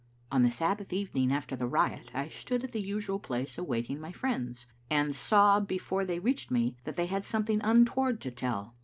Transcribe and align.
On 0.31 0.41
the 0.41 0.49
Sabbath 0.49 0.91
evening 0.91 1.31
after 1.31 1.55
the 1.55 1.67
riot, 1.67 2.09
I 2.11 2.27
stood 2.27 2.63
at 2.63 2.71
the 2.71 2.81
usual 2.81 3.19
place 3.19 3.59
awaiting 3.59 4.01
my 4.01 4.11
friends, 4.11 4.65
and 4.89 5.15
saw 5.15 5.59
before 5.59 6.05
they 6.05 6.17
reached 6.17 6.49
me 6.49 6.75
that 6.85 6.95
they 6.95 7.05
had 7.05 7.23
something 7.23 7.61
untoward 7.63 8.19
to 8.21 8.31
tell. 8.31 8.73